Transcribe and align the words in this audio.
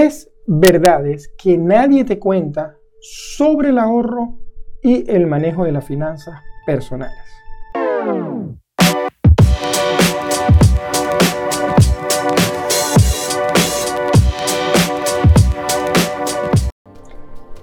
Tres 0.00 0.30
verdades 0.46 1.30
que 1.36 1.58
nadie 1.58 2.04
te 2.06 2.18
cuenta 2.18 2.74
sobre 3.02 3.68
el 3.68 3.78
ahorro 3.78 4.38
y 4.82 5.04
el 5.10 5.26
manejo 5.26 5.64
de 5.64 5.72
las 5.72 5.84
finanzas 5.84 6.40
personales. 6.64 7.18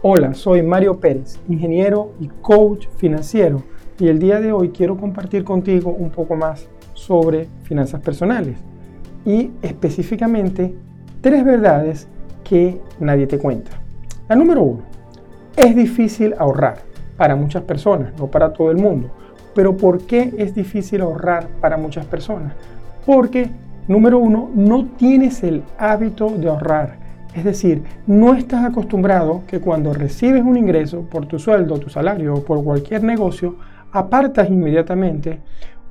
Hola, 0.04 0.36
soy 0.36 0.62
Mario 0.62 1.00
Pérez, 1.00 1.40
ingeniero 1.50 2.14
y 2.20 2.28
coach 2.28 2.86
financiero 2.98 3.64
y 3.98 4.10
el 4.10 4.20
día 4.20 4.40
de 4.40 4.52
hoy 4.52 4.70
quiero 4.70 4.96
compartir 4.96 5.44
contigo 5.44 5.90
un 5.90 6.12
poco 6.12 6.36
más 6.36 6.70
sobre 6.94 7.48
finanzas 7.64 8.00
personales 8.02 8.60
y 9.26 9.50
específicamente 9.64 10.76
tres 11.22 11.44
verdades 11.44 12.08
que 12.48 12.79
nadie 13.00 13.27
te 13.27 13.38
cuenta. 13.38 13.72
La 14.30 14.35
número 14.35 14.63
uno, 14.63 14.84
es 15.55 15.76
difícil 15.76 16.34
ahorrar 16.38 16.80
para 17.17 17.35
muchas 17.35 17.63
personas, 17.63 18.13
no 18.17 18.27
para 18.27 18.53
todo 18.53 18.72
el 18.72 18.77
mundo. 18.77 19.09
Pero 19.53 19.76
¿por 19.76 20.05
qué 20.05 20.34
es 20.38 20.53
difícil 20.53 21.02
ahorrar 21.02 21.48
para 21.59 21.77
muchas 21.77 22.05
personas? 22.05 22.53
Porque, 23.05 23.49
número 23.88 24.20
uno, 24.20 24.49
no 24.53 24.86
tienes 24.98 25.44
el 25.44 25.63
hábito 25.77 26.30
de 26.30 26.48
ahorrar. 26.48 26.99
Es 27.34 27.44
decir, 27.44 27.84
no 28.05 28.34
estás 28.34 28.64
acostumbrado 28.64 29.41
que 29.48 29.59
cuando 29.59 29.94
recibes 29.94 30.44
un 30.44 30.58
ingreso 30.58 31.02
por 31.02 31.25
tu 31.25 31.39
sueldo, 31.39 31.80
tu 31.80 31.89
salario 31.89 32.36
o 32.36 32.44
por 32.44 32.64
cualquier 32.64 33.03
negocio, 33.03 33.55
apartas 33.91 34.50
inmediatamente 34.50 35.39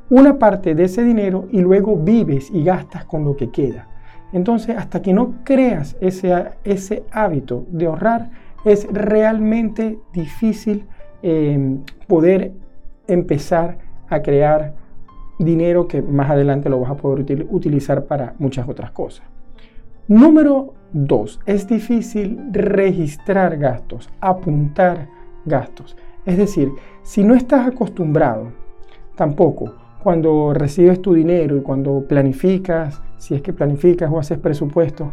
una 0.08 0.38
parte 0.38 0.74
de 0.74 0.84
ese 0.84 1.02
dinero 1.02 1.48
y 1.50 1.60
luego 1.60 1.96
vives 1.96 2.50
y 2.52 2.62
gastas 2.62 3.04
con 3.04 3.24
lo 3.24 3.36
que 3.36 3.50
queda. 3.50 3.88
Entonces, 4.32 4.76
hasta 4.76 5.02
que 5.02 5.12
no 5.12 5.34
creas 5.44 5.96
ese, 6.00 6.50
ese 6.64 7.04
hábito 7.10 7.64
de 7.70 7.86
ahorrar, 7.86 8.30
es 8.64 8.86
realmente 8.90 9.98
difícil 10.12 10.86
em, 11.22 11.80
poder 12.06 12.52
empezar 13.06 13.78
a 14.08 14.20
crear 14.22 14.74
dinero 15.38 15.86
que 15.86 16.02
más 16.02 16.30
adelante 16.30 16.68
lo 16.68 16.80
vas 16.80 16.90
a 16.90 16.96
poder 16.96 17.46
utilizar 17.50 18.04
para 18.06 18.34
muchas 18.38 18.68
otras 18.68 18.90
cosas. 18.90 19.26
Número 20.08 20.74
dos, 20.92 21.40
es 21.46 21.68
difícil 21.68 22.38
registrar 22.52 23.56
gastos, 23.58 24.08
apuntar 24.20 25.08
gastos. 25.44 25.96
Es 26.24 26.36
decir, 26.36 26.70
si 27.02 27.22
no 27.22 27.34
estás 27.34 27.66
acostumbrado 27.66 28.52
tampoco 29.14 29.74
cuando 30.02 30.52
recibes 30.54 31.02
tu 31.02 31.14
dinero 31.14 31.56
y 31.56 31.62
cuando 31.62 32.06
planificas, 32.06 33.02
si 33.18 33.34
es 33.34 33.42
que 33.42 33.52
planificas 33.52 34.10
o 34.12 34.18
haces 34.18 34.38
presupuestos, 34.38 35.08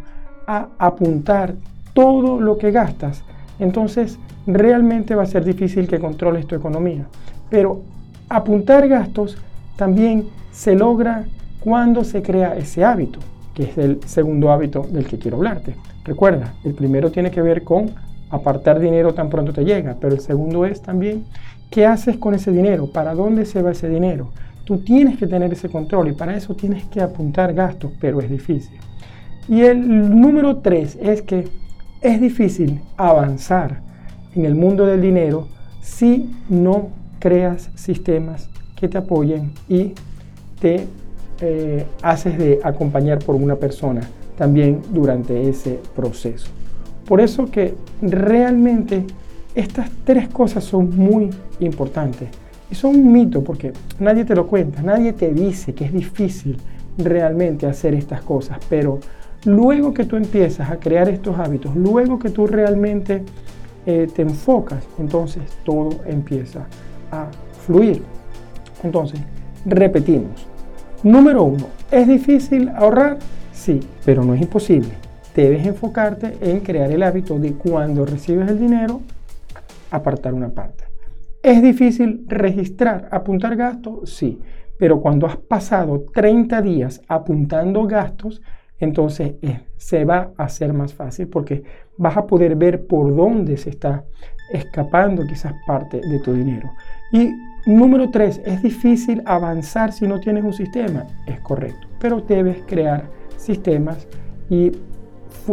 a 0.47 0.69
apuntar 0.77 1.55
todo 1.93 2.39
lo 2.39 2.57
que 2.57 2.71
gastas, 2.71 3.23
entonces 3.59 4.19
realmente 4.45 5.15
va 5.15 5.23
a 5.23 5.27
ser 5.27 5.45
difícil 5.45 5.87
que 5.87 5.99
controles 5.99 6.47
tu 6.47 6.55
economía. 6.55 7.05
Pero 7.49 7.81
apuntar 8.29 8.87
gastos 8.87 9.37
también 9.75 10.27
se 10.51 10.75
logra 10.75 11.25
cuando 11.59 12.03
se 12.03 12.21
crea 12.21 12.55
ese 12.55 12.83
hábito, 12.83 13.19
que 13.53 13.63
es 13.63 13.77
el 13.77 13.99
segundo 14.05 14.51
hábito 14.51 14.81
del 14.89 15.07
que 15.07 15.17
quiero 15.17 15.37
hablarte. 15.37 15.75
Recuerda, 16.03 16.53
el 16.63 16.73
primero 16.73 17.11
tiene 17.11 17.31
que 17.31 17.41
ver 17.41 17.63
con 17.63 17.91
apartar 18.29 18.79
dinero 18.79 19.13
tan 19.13 19.29
pronto 19.29 19.53
te 19.53 19.63
llega, 19.63 19.95
pero 19.99 20.15
el 20.15 20.19
segundo 20.19 20.65
es 20.65 20.81
también 20.81 21.23
qué 21.69 21.85
haces 21.85 22.17
con 22.17 22.33
ese 22.33 22.51
dinero, 22.51 22.87
para 22.87 23.13
dónde 23.13 23.45
se 23.45 23.61
va 23.61 23.71
ese 23.71 23.87
dinero, 23.87 24.29
Tú 24.65 24.79
tienes 24.79 25.17
que 25.17 25.27
tener 25.27 25.51
ese 25.51 25.69
control 25.69 26.09
y 26.09 26.13
para 26.13 26.35
eso 26.35 26.55
tienes 26.55 26.85
que 26.85 27.01
apuntar 27.01 27.53
gastos, 27.53 27.91
pero 27.99 28.21
es 28.21 28.29
difícil. 28.29 28.77
Y 29.47 29.61
el 29.61 30.19
número 30.19 30.57
tres 30.57 30.97
es 31.01 31.21
que 31.21 31.47
es 32.01 32.21
difícil 32.21 32.81
avanzar 32.97 33.81
en 34.35 34.45
el 34.45 34.55
mundo 34.55 34.85
del 34.85 35.01
dinero 35.01 35.47
si 35.81 36.31
no 36.49 36.89
creas 37.19 37.69
sistemas 37.75 38.49
que 38.75 38.87
te 38.87 38.97
apoyen 38.97 39.51
y 39.67 39.93
te 40.59 40.87
eh, 41.41 41.85
haces 42.01 42.37
de 42.37 42.59
acompañar 42.63 43.19
por 43.19 43.35
una 43.35 43.55
persona 43.55 44.01
también 44.37 44.81
durante 44.91 45.49
ese 45.49 45.79
proceso. 45.95 46.47
Por 47.05 47.19
eso 47.19 47.51
que 47.51 47.75
realmente 48.01 49.05
estas 49.55 49.89
tres 50.05 50.29
cosas 50.29 50.63
son 50.63 50.95
muy 50.95 51.29
importantes. 51.59 52.29
Y 52.73 52.75
son 52.75 52.95
un 52.95 53.11
mito 53.11 53.43
porque 53.43 53.71
nadie 53.99 54.25
te 54.25 54.33
lo 54.33 54.47
cuenta, 54.47 54.81
nadie 54.81 55.13
te 55.13 55.31
dice 55.31 55.75
que 55.75 55.85
es 55.85 55.93
difícil 55.93 56.57
realmente 56.97 57.67
hacer 57.67 57.93
estas 57.93 58.23
cosas, 58.23 58.57
pero 58.67 58.99
luego 59.45 59.93
que 59.93 60.05
tú 60.05 60.15
empiezas 60.15 60.71
a 60.71 60.79
crear 60.79 61.07
estos 61.07 61.37
hábitos, 61.37 61.75
luego 61.75 62.17
que 62.17 62.31
tú 62.31 62.47
realmente 62.47 63.21
eh, 63.85 64.07
te 64.11 64.23
enfocas, 64.23 64.83
entonces 64.97 65.43
todo 65.63 66.03
empieza 66.07 66.65
a 67.11 67.27
fluir. 67.63 68.01
Entonces, 68.81 69.19
repetimos. 69.67 70.47
Número 71.03 71.43
uno, 71.43 71.67
¿es 71.91 72.07
difícil 72.07 72.69
ahorrar? 72.69 73.19
Sí, 73.53 73.81
pero 74.03 74.23
no 74.23 74.33
es 74.33 74.41
imposible. 74.41 74.93
Debes 75.35 75.63
enfocarte 75.67 76.39
en 76.41 76.61
crear 76.61 76.91
el 76.91 77.03
hábito 77.03 77.37
de 77.37 77.53
cuando 77.53 78.03
recibes 78.03 78.49
el 78.49 78.57
dinero, 78.57 78.99
apartar 79.91 80.33
una 80.33 80.49
parte. 80.49 80.82
¿Es 81.43 81.61
difícil 81.61 82.23
registrar, 82.29 83.09
apuntar 83.11 83.57
gastos? 83.57 84.11
Sí, 84.11 84.39
pero 84.77 85.01
cuando 85.01 85.27
has 85.27 85.35
pasado 85.35 86.05
30 86.13 86.61
días 86.61 87.01
apuntando 87.09 87.85
gastos, 87.85 88.41
entonces 88.79 89.33
eh, 89.41 89.59
se 89.75 90.05
va 90.05 90.31
a 90.37 90.45
hacer 90.45 90.71
más 90.71 90.93
fácil 90.93 91.27
porque 91.27 91.63
vas 91.97 92.15
a 92.15 92.25
poder 92.27 92.55
ver 92.55 92.87
por 92.87 93.13
dónde 93.13 93.57
se 93.57 93.71
está 93.71 94.05
escapando 94.53 95.27
quizás 95.27 95.53
parte 95.67 95.99
de 95.99 96.19
tu 96.19 96.31
dinero. 96.31 96.71
Y 97.11 97.33
número 97.65 98.09
3, 98.09 98.41
es 98.45 98.63
difícil 98.63 99.21
avanzar 99.25 99.91
si 99.91 100.07
no 100.07 100.21
tienes 100.21 100.45
un 100.45 100.53
sistema. 100.53 101.05
Es 101.27 101.41
correcto, 101.41 101.89
pero 101.99 102.21
debes 102.21 102.63
crear 102.65 103.09
sistemas 103.35 104.07
y 104.49 104.71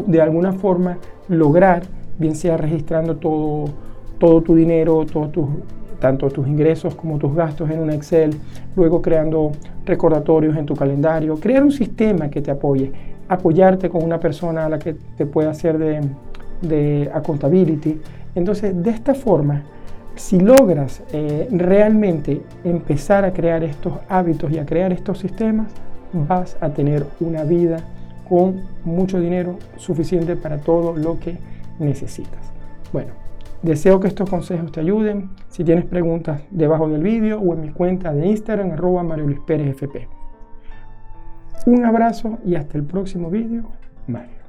de 0.07 0.21
alguna 0.23 0.53
forma 0.53 0.99
lograr, 1.27 1.83
bien 2.17 2.37
sea 2.37 2.57
registrando 2.57 3.17
todo, 3.17 3.90
todo 4.21 4.43
tu 4.43 4.55
dinero, 4.55 5.05
tanto 5.99 6.29
tus 6.29 6.47
ingresos 6.47 6.95
como 6.95 7.19
tus 7.19 7.35
gastos 7.35 7.69
en 7.71 7.81
un 7.81 7.91
Excel, 7.91 8.31
luego 8.77 9.03
creando 9.03 9.51
recordatorios 9.85 10.57
en 10.57 10.67
tu 10.67 10.77
calendario, 10.77 11.41
crear 11.41 11.65
un 11.65 11.73
sistema 11.73 12.29
que 12.29 12.43
te 12.43 12.51
apoye, 12.51 12.93
apoyarte 13.29 13.89
con 13.89 14.05
una 14.05 14.21
persona 14.21 14.67
a 14.67 14.69
la 14.69 14.79
que 14.79 14.95
te 15.17 15.27
pueda 15.27 15.51
hacer 15.51 15.79
de, 15.79 16.01
de 16.61 17.11
accountability. 17.13 17.99
Entonces, 18.35 18.81
de 18.81 18.91
esta 18.91 19.15
forma, 19.15 19.65
si 20.15 20.39
logras 20.39 21.03
eh, 21.13 21.49
realmente 21.51 22.43
empezar 22.63 23.25
a 23.25 23.33
crear 23.33 23.65
estos 23.65 23.95
hábitos 24.09 24.53
y 24.53 24.59
a 24.59 24.67
crear 24.67 24.93
estos 24.93 25.19
sistemas, 25.19 25.69
vas 26.13 26.59
a 26.61 26.69
tener 26.71 27.07
una 27.21 27.45
vida 27.45 27.79
con 28.29 28.61
mucho 28.85 29.19
dinero 29.19 29.57
suficiente 29.77 30.37
para 30.37 30.59
todo 30.59 30.95
lo 30.95 31.19
que 31.19 31.39
necesitas. 31.79 32.53
Bueno, 32.93 33.20
Deseo 33.63 34.01
que 34.01 34.09
estos 34.09 34.29
consejos 34.29 34.73
te 34.73 34.81
ayuden. 34.81 35.31
Si 35.49 35.65
tienes 35.65 35.85
preguntas 35.85 36.43
debajo 36.51 36.89
del 36.89 37.03
vídeo 37.03 37.39
o 37.41 37.53
en 37.55 37.61
mi 37.61 37.71
cuenta 37.71 38.13
de 38.13 38.27
Instagram, 38.27 38.73
arroba 38.73 39.03
Mario 39.03 39.27
Luis 39.27 39.41
Pérez 39.41 39.69
FP. 39.69 40.09
Un 41.67 41.85
abrazo 41.85 42.39
y 42.45 42.55
hasta 42.55 42.79
el 42.79 42.85
próximo 42.85 43.29
vídeo. 43.29 43.65
Mario. 44.07 44.41